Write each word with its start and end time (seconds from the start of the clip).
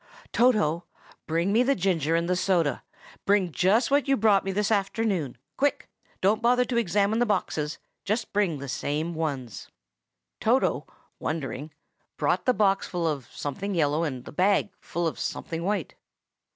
"Toto, 0.31 0.85
bring 1.27 1.53
me 1.53 1.61
the 1.61 1.75
ginger 1.75 2.15
and 2.15 2.27
the 2.27 2.35
soda; 2.35 2.81
bring 3.23 3.51
just 3.51 3.91
what 3.91 4.07
you 4.07 4.17
brought 4.17 4.43
me 4.43 4.51
this 4.51 4.71
afternoon. 4.71 5.37
Quick! 5.57 5.89
don't 6.21 6.39
stop 6.39 6.67
to 6.69 6.77
examine 6.77 7.19
the 7.19 7.25
boxes; 7.27 7.77
bring 8.33 8.57
the 8.57 8.67
same 8.67 9.13
ones." 9.13 9.69
Toto, 10.39 10.87
wondering, 11.19 11.71
brought 12.17 12.45
the 12.45 12.53
box 12.55 12.87
full 12.87 13.07
of 13.07 13.31
something 13.31 13.75
yellow, 13.75 14.03
and 14.03 14.25
the 14.25 14.31
bag 14.31 14.71
full 14.79 15.05
of 15.05 15.19
something 15.19 15.61
white. 15.63 15.93